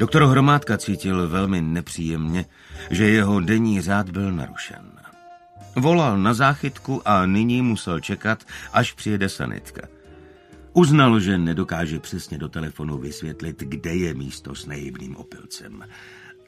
Doktor 0.00 0.24
Hromádka 0.24 0.78
cítil 0.78 1.28
velmi 1.28 1.60
nepříjemně, 1.60 2.44
že 2.90 3.08
jeho 3.08 3.40
denní 3.40 3.80
řád 3.80 4.10
byl 4.10 4.32
narušen. 4.32 4.92
Volal 5.76 6.18
na 6.18 6.34
záchytku 6.34 7.08
a 7.08 7.26
nyní 7.26 7.62
musel 7.62 8.00
čekat, 8.00 8.44
až 8.72 8.92
přijede 8.92 9.28
sanitka. 9.28 9.88
Uznal, 10.72 11.20
že 11.20 11.38
nedokáže 11.38 11.98
přesně 11.98 12.38
do 12.38 12.48
telefonu 12.48 12.98
vysvětlit, 12.98 13.60
kde 13.60 13.94
je 13.94 14.14
místo 14.14 14.54
s 14.54 14.66
nejivným 14.66 15.16
opilcem. 15.16 15.84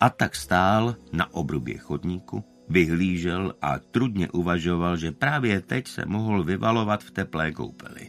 A 0.00 0.11
tak 0.11 0.37
stál 0.37 0.96
na 1.12 1.34
obrubě 1.34 1.79
chodníku, 1.79 2.45
vyhlížel 2.69 3.55
a 3.62 3.79
trudně 3.79 4.30
uvažoval, 4.30 4.96
že 4.96 5.12
právě 5.12 5.61
teď 5.61 5.89
se 5.89 6.03
mohl 6.07 6.45
vyvalovat 6.45 7.05
v 7.05 7.11
teplé 7.11 7.53
koupeli. 7.53 8.09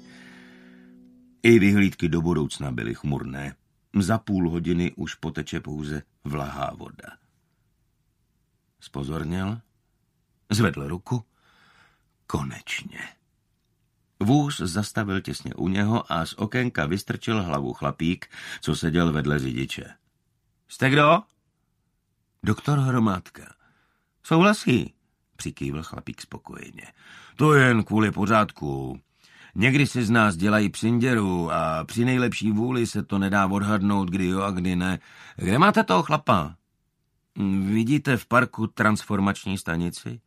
I 1.44 1.60
vyhlídky 1.60 2.10
do 2.10 2.22
budoucna 2.22 2.72
byly 2.72 2.96
chmurné. 2.96 3.54
Za 4.00 4.18
půl 4.18 4.50
hodiny 4.50 4.94
už 4.96 5.16
poteče 5.16 5.60
pouze 5.60 6.04
vlahá 6.24 6.74
voda. 6.74 7.18
Spozorněl, 8.80 9.62
zvedl 10.50 10.88
ruku, 10.88 11.26
konečně. 12.28 13.00
Vůz 14.20 14.58
zastavil 14.58 15.22
těsně 15.22 15.54
u 15.54 15.68
něho 15.68 16.12
a 16.12 16.26
z 16.26 16.34
okénka 16.34 16.86
vystrčil 16.86 17.44
hlavu 17.44 17.74
chlapík, 17.74 18.30
co 18.62 18.76
seděl 18.76 19.12
vedle 19.12 19.40
řidiče. 19.40 19.96
Jste 20.68 20.90
kdo? 20.90 21.20
Doktor 22.44 22.80
Hromádka. 22.80 23.56
Souhlasí, 24.24 24.94
přikývl 25.36 25.84
chlapík 25.84 26.22
spokojeně. 26.22 26.94
To 27.36 27.54
jen 27.54 27.84
kvůli 27.84 28.12
pořádku. 28.12 29.02
Někdy 29.56 29.88
si 29.88 30.04
z 30.04 30.10
nás 30.10 30.36
dělají 30.36 30.70
přinděru 30.70 31.52
a 31.52 31.84
při 31.84 32.06
nejlepší 32.06 32.52
vůli 32.52 32.88
se 32.88 33.04
to 33.04 33.20
nedá 33.20 33.48
odhadnout, 33.48 34.10
kdy 34.10 34.28
jo 34.28 34.42
a 34.42 34.52
kdy 34.52 34.76
ne. 34.76 35.00
Kde 35.36 35.60
máte 35.60 35.84
toho 35.84 36.04
chlapa? 36.04 36.56
Vidíte 37.66 38.18
v 38.18 38.26
parku 38.26 38.68
transformační 38.68 39.58
stanici? 39.58 40.22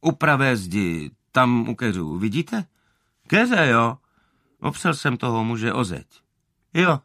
U 0.00 0.12
pravé 0.12 0.56
zdi, 0.56 1.10
tam 1.32 1.68
u 1.68 1.74
keřů, 1.74 2.18
vidíte? 2.18 2.64
Keře, 3.26 3.68
jo. 3.68 3.98
Opřel 4.60 4.94
jsem 4.94 5.16
toho 5.16 5.44
muže 5.44 5.72
o 5.72 5.84
zeď. 5.84 6.06
Jo. 6.74 7.00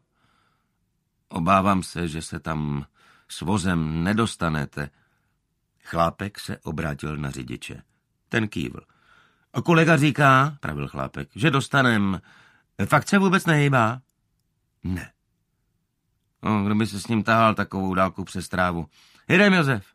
Obávám 1.30 1.84
se, 1.84 2.08
že 2.08 2.22
se 2.22 2.40
tam 2.40 2.86
s 3.28 3.42
vozem 3.42 4.04
nedostanete. 4.04 4.90
Chlápek 5.84 6.40
se 6.40 6.58
obrátil 6.58 7.18
na 7.18 7.32
řidiče. 7.32 7.82
Ten 8.30 8.48
kývl. 8.48 8.80
A 9.54 9.62
kolega 9.62 9.98
říká, 9.98 10.58
pravil 10.60 10.88
chlápek, 10.88 11.30
že 11.36 11.52
dostanem. 11.52 12.22
Fakt 12.86 13.10
se 13.10 13.18
vůbec 13.20 13.46
nehýbá? 13.46 14.02
Ne. 14.84 15.12
No, 16.44 16.64
kdo 16.64 16.76
by 16.76 16.88
se 16.88 17.00
s 17.00 17.08
ním 17.08 17.24
tahal 17.24 17.56
takovou 17.56 17.94
dálku 17.94 18.24
přes 18.24 18.50
trávu? 18.50 18.88
Jdem, 19.28 19.54
Josef. 19.54 19.86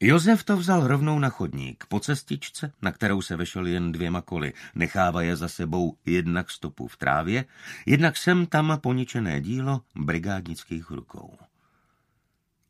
Josef 0.00 0.44
to 0.44 0.56
vzal 0.56 0.86
rovnou 0.86 1.18
na 1.18 1.28
chodník, 1.28 1.84
po 1.88 2.00
cestičce, 2.00 2.72
na 2.82 2.92
kterou 2.92 3.22
se 3.22 3.36
vešel 3.36 3.66
jen 3.66 3.92
dvěma 3.92 4.22
koly, 4.22 4.52
nechává 4.74 5.22
je 5.22 5.36
za 5.36 5.48
sebou 5.48 5.96
jednak 6.06 6.50
stopu 6.50 6.88
v 6.88 6.96
trávě, 6.96 7.44
jednak 7.86 8.16
sem 8.16 8.46
tam 8.46 8.78
poničené 8.80 9.40
dílo 9.40 9.80
brigádnických 9.94 10.90
rukou. 10.90 11.38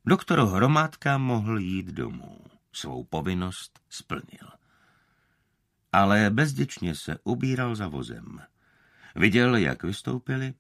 Doktor 0.07 0.49
Hromádka 0.49 1.19
mohl 1.19 1.59
jít 1.59 1.87
domů. 1.87 2.39
Svou 2.73 3.05
povinnost 3.05 3.81
splnil. 3.89 4.60
Ale 5.93 6.31
bezděčně 6.31 6.95
se 6.95 7.19
ubíral 7.25 7.77
za 7.77 7.89
vozem. 7.89 8.41
Viděl, 9.17 9.57
jak 9.57 9.83
vystoupili, 9.83 10.55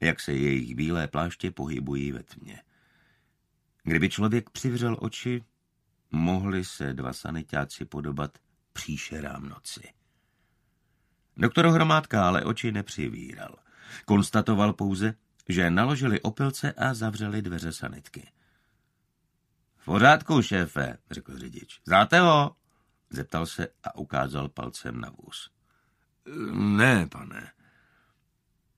jak 0.00 0.20
se 0.20 0.32
jejich 0.32 0.74
bílé 0.74 1.08
pláště 1.08 1.50
pohybují 1.50 2.12
ve 2.12 2.22
tmě. 2.22 2.62
Kdyby 3.82 4.08
člověk 4.08 4.50
přivřel 4.50 4.96
oči, 5.00 5.44
mohli 6.10 6.64
se 6.64 6.92
dva 6.92 7.12
sanitáci 7.12 7.84
podobat 7.84 8.38
příšerám 8.72 9.48
noci. 9.48 9.92
Doktor 11.36 11.66
Hromádka 11.66 12.28
ale 12.28 12.44
oči 12.44 12.72
nepřivíral. 12.72 13.56
Konstatoval 14.04 14.72
pouze, 14.72 15.14
že 15.48 15.70
naložili 15.70 16.20
opilce 16.20 16.72
a 16.72 16.94
zavřeli 16.94 17.42
dveře 17.42 17.72
sanitky. 17.72 18.30
V 19.76 19.84
pořádku, 19.84 20.42
šéfe, 20.42 20.98
řekl 21.10 21.38
řidič. 21.38 21.80
Znáte 21.86 22.20
ho? 22.20 22.56
Zeptal 23.12 23.46
se 23.46 23.68
a 23.84 23.96
ukázal 23.96 24.48
palcem 24.48 25.00
na 25.00 25.10
vůz. 25.10 25.50
Ne, 26.52 27.06
pane. 27.06 27.52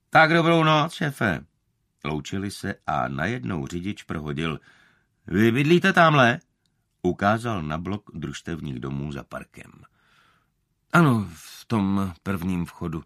Tak 0.09 0.33
dobrou 0.33 0.63
noc, 0.63 0.93
šéfe. 0.93 1.45
Loučili 2.03 2.51
se 2.51 2.75
a 2.87 3.07
najednou 3.07 3.67
řidič 3.67 4.03
prohodil. 4.03 4.59
Vy 5.27 5.51
bydlíte 5.51 5.93
tamhle? 5.93 6.39
Ukázal 7.01 7.61
na 7.61 7.77
blok 7.77 8.11
družstevních 8.13 8.79
domů 8.79 9.11
za 9.11 9.23
parkem. 9.23 9.71
Ano, 10.93 11.27
v 11.33 11.65
tom 11.65 12.13
prvním 12.23 12.65
vchodu. 12.65 13.03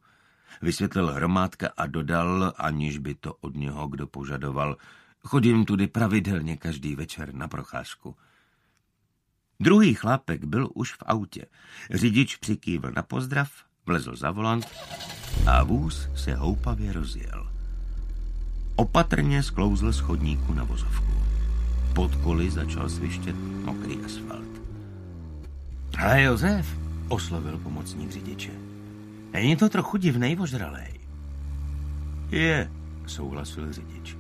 Vysvětlil 0.62 1.12
hromádka 1.12 1.70
a 1.78 1.88
dodal, 1.88 2.54
aniž 2.58 2.98
by 2.98 3.16
to 3.16 3.34
od 3.34 3.56
něho 3.56 3.88
kdo 3.88 4.08
požadoval. 4.08 4.78
Chodím 5.20 5.66
tudy 5.66 5.88
pravidelně 5.88 6.58
každý 6.58 6.96
večer 6.96 7.34
na 7.34 7.48
procházku. 7.48 8.16
Druhý 9.62 9.94
chlápek 9.94 10.46
byl 10.46 10.70
už 10.74 10.94
v 10.94 11.04
autě. 11.06 11.46
Řidič 11.92 12.36
přikývl 12.36 12.92
na 12.96 13.04
pozdrav, 13.04 13.52
vlezl 13.86 14.16
za 14.16 14.32
volant 14.32 14.68
a 15.48 15.64
vůz 15.64 16.10
se 16.16 16.36
houpavě 16.36 16.94
rozjel. 16.94 17.48
Opatrně 18.76 19.44
sklouzl 19.44 19.92
z 19.92 20.00
chodníku 20.00 20.54
na 20.54 20.64
vozovku. 20.64 21.14
Pod 21.94 22.16
koli 22.16 22.52
začal 22.52 22.90
svištět 22.90 23.36
mokrý 23.66 23.98
asfalt. 24.06 24.62
Ale 25.98 26.22
Josef, 26.22 26.68
oslovil 27.08 27.58
pomocník 27.58 28.12
řidiče. 28.12 28.52
Není 29.34 29.56
to 29.56 29.70
trochu 29.70 29.98
divnej 29.98 30.36
vožralej? 30.36 31.00
Je, 32.30 32.72
souhlasil 33.08 33.74
řidič. 33.74 34.18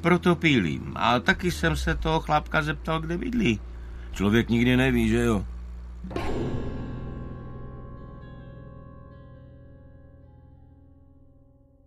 Proto 0.00 0.36
pílím. 0.36 0.92
A 0.96 1.20
taky 1.20 1.50
jsem 1.50 1.76
se 1.76 1.94
toho 1.94 2.20
chlápka 2.20 2.62
zeptal, 2.62 3.00
kde 3.00 3.18
bydlí. 3.18 3.60
Člověk 4.12 4.48
nikdy 4.48 4.76
neví, 4.76 5.08
že 5.08 5.22
jo? 5.22 5.44